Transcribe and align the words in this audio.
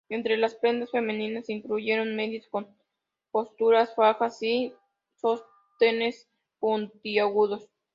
Entre 0.09 0.35
las 0.35 0.55
prendas 0.55 0.89
femeninas 0.89 1.45
se 1.45 1.53
incluyeron 1.53 2.15
medias 2.15 2.47
con 2.47 2.67
costura, 3.29 3.85
fajas 3.85 4.41
y 4.41 4.73
sostenes 5.17 6.27
puntiagudos. 6.59 7.69